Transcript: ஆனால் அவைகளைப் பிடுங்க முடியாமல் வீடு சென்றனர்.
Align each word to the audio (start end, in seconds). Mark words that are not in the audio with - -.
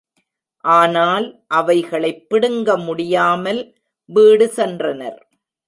ஆனால் 0.65 1.27
அவைகளைப் 1.47 2.29
பிடுங்க 2.29 2.77
முடியாமல் 2.77 3.61
வீடு 4.09 4.53
சென்றனர். 4.55 5.19